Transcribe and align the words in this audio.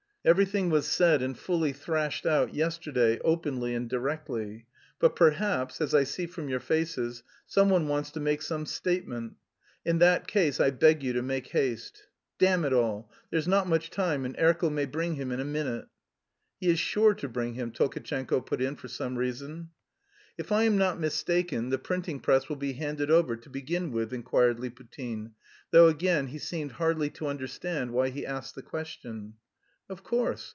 Everything 0.23 0.69
was 0.69 0.87
said 0.87 1.23
and 1.23 1.35
fully 1.35 1.73
thrashed 1.73 2.27
out 2.27 2.53
yesterday, 2.53 3.17
openly 3.23 3.73
and 3.73 3.89
directly. 3.89 4.67
But 4.99 5.15
perhaps 5.15 5.81
as 5.81 5.95
I 5.95 6.03
see 6.03 6.27
from 6.27 6.47
your 6.47 6.59
faces 6.59 7.23
someone 7.47 7.87
wants 7.87 8.11
to 8.11 8.19
make 8.19 8.43
some 8.43 8.67
statement; 8.67 9.33
in 9.83 9.97
that 9.97 10.27
case 10.27 10.59
I 10.59 10.69
beg 10.69 11.01
you 11.01 11.11
to 11.13 11.23
make 11.23 11.47
haste. 11.47 12.05
Damn 12.37 12.65
it 12.65 12.71
all! 12.71 13.11
there's 13.31 13.47
not 13.47 13.67
much 13.67 13.89
time, 13.89 14.23
and 14.23 14.37
Erkel 14.37 14.69
may 14.69 14.85
bring 14.85 15.15
him 15.15 15.31
in 15.31 15.39
a 15.39 15.43
minute...." 15.43 15.87
"He 16.59 16.69
is 16.69 16.77
sure 16.77 17.15
to 17.15 17.27
bring 17.27 17.55
him," 17.55 17.71
Tolkatchenko 17.71 18.45
put 18.45 18.61
in 18.61 18.75
for 18.75 18.89
some 18.89 19.17
reason. 19.17 19.71
"If 20.37 20.51
I 20.51 20.65
am 20.65 20.77
not 20.77 20.99
mistaken, 20.99 21.71
the 21.71 21.79
printing 21.79 22.19
press 22.19 22.47
will 22.47 22.57
be 22.57 22.73
handed 22.73 23.09
over, 23.09 23.35
to 23.37 23.49
begin 23.49 23.91
with?" 23.91 24.13
inquired 24.13 24.59
Liputin, 24.59 25.31
though 25.71 25.87
again 25.87 26.27
he 26.27 26.37
seemed 26.37 26.73
hardly 26.73 27.09
to 27.09 27.25
understand 27.25 27.89
why 27.89 28.09
he 28.09 28.23
asked 28.23 28.53
the 28.53 28.61
question. 28.61 29.33
"Of 29.89 30.03
course. 30.05 30.49